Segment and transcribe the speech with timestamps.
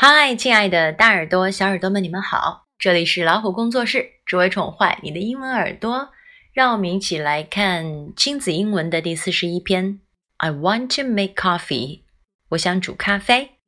[0.00, 2.68] 嗨，亲爱的大耳朵、小耳朵们，你们好！
[2.78, 6.10] 这里是老虎工作室，只为宠坏你的英文耳朵。
[6.52, 9.98] 让我们一起来看亲子英文的第四十一篇。
[10.36, 12.02] I want to make coffee。
[12.50, 13.58] 我想煮咖啡。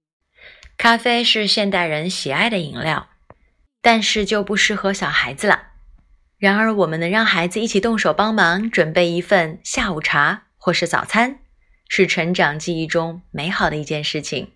[0.78, 3.08] 咖啡是现代人喜爱的饮料，
[3.82, 5.70] 但是就不适合小孩子了。
[6.38, 11.40] 然而，我们能让孩子一起动手帮忙准备一份下午茶或是早餐，
[11.88, 14.52] 是成长记忆中美好的一件事情。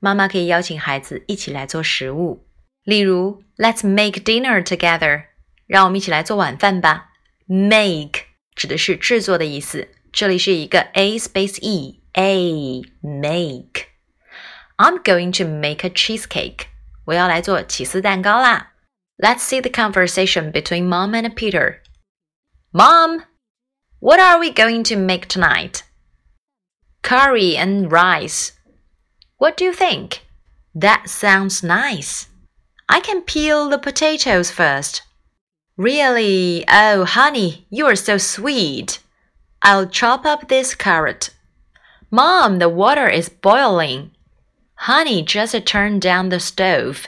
[0.00, 2.46] 妈妈可以邀请孩子一起来做食物，
[2.84, 5.26] 例如 "Let's make dinner together"，
[5.66, 7.12] 让我们一起来做晚饭吧。
[7.46, 16.66] Make 指的是制作的意思，这里是一个 a space e，a make。I'm going to make a cheesecake，
[17.06, 18.74] 我要来做起司蛋糕啦。
[19.16, 21.80] Let's see the conversation between Mom and Peter.
[22.72, 23.22] Mom,
[24.00, 25.80] what are we going to make tonight?
[27.02, 28.50] Curry and rice.
[29.40, 30.22] What do you think?
[30.74, 32.26] That sounds nice.
[32.88, 35.02] I can peel the potatoes first.
[35.76, 36.64] Really?
[36.68, 39.00] Oh, honey, you are so sweet.
[39.62, 41.30] I'll chop up this carrot.
[42.10, 44.12] Mom, the water is boiling.
[44.76, 47.06] Honey, just turn down the stove.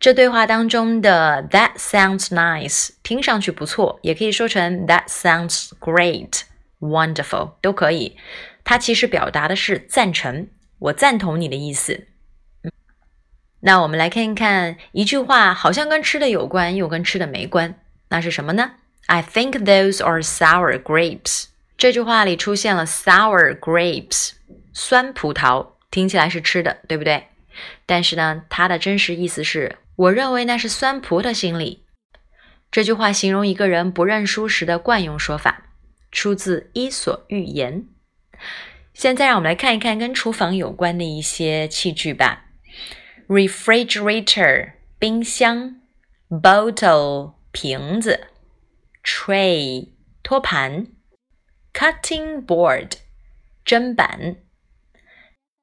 [0.00, 6.42] 这对话当中的 "That sounds nice" 听上去不错，也可以说成 "That sounds great",
[6.80, 8.16] "wonderful" 都可以。
[8.64, 10.48] 它其实表达的是赞成，
[10.79, 12.07] 我赞同你的意思。
[13.61, 18.75] 那我们来看一看一句话，好像跟吃的有关，又跟吃的没关，那是什么呢
[19.07, 21.45] ？I think those are sour grapes。
[21.77, 24.31] 这句话里出现了 sour grapes，
[24.73, 27.27] 酸葡萄，听起来是吃的，对不对？
[27.85, 29.77] 但是呢，它的真实意思是。
[29.95, 31.83] 我认为那是酸葡萄心理。
[32.71, 35.63] 这句话形容一个人不认输时的惯用说法，
[36.09, 37.81] 出自《伊索寓言》。
[38.93, 42.45] 现在让我们来看一看跟厨房有关的一些器具吧
[43.27, 45.81] ：refrigerator 冰箱
[46.29, 48.27] ，bottle 瓶子
[49.03, 49.89] ，tray
[50.23, 50.87] 托盘
[51.73, 52.93] ，cutting board
[53.65, 54.37] 砧板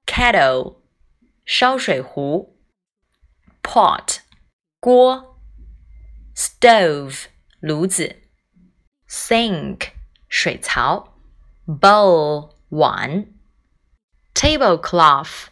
[0.06, 0.76] ，kettle
[1.44, 2.58] 烧水壶
[3.62, 4.26] ，pot。
[4.86, 5.40] 锅
[6.36, 7.24] ，stove
[7.58, 8.22] 炉子
[9.08, 9.88] ，sink
[10.28, 11.16] 水槽
[11.66, 13.27] ，bowl 碗，
[14.33, 15.47] tablecloth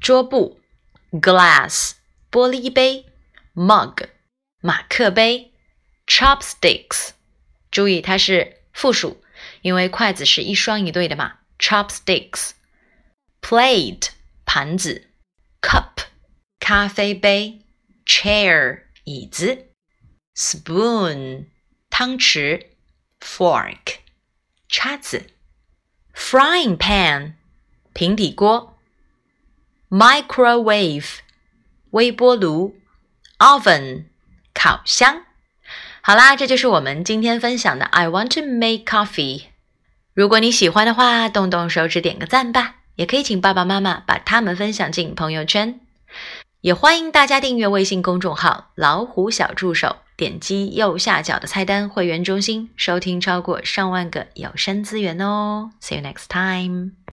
[0.00, 0.60] 桌布，
[1.12, 1.92] glass
[2.30, 3.04] 玻璃杯，
[3.54, 4.08] mug
[4.60, 5.52] 马克杯，
[6.06, 7.10] chopsticks
[7.70, 9.20] 注意它是复数，
[9.62, 14.10] 因为筷子是一双一对的嘛，chopsticks，plate
[14.44, 15.08] 盘子，
[15.60, 16.04] cup
[16.58, 17.58] 咖啡杯。
[18.04, 19.68] chair 椅子，
[20.34, 21.46] spoon
[21.88, 22.66] 汤匙，
[23.20, 23.98] fork
[24.68, 25.30] 叉子
[26.17, 27.33] ，frying pan
[27.93, 28.77] 平底锅
[29.89, 31.19] ，microwave
[31.91, 32.75] 微波炉
[33.37, 34.05] ，oven
[34.53, 35.23] 烤箱。
[36.01, 39.43] 好啦，这就是我们今天分享的 I want to make coffee。
[40.13, 45.79] 如果你喜欢的话，动动手指点个赞吧，也可以请爸爸妈妈把它们分享进朋友圈。
[46.61, 55.71] 也欢迎大家订阅微信公众号“老虎小助手”，点击右下角的菜单“会员中心”，收听超过上万个有声资源哦。
[55.79, 56.97] See you next time.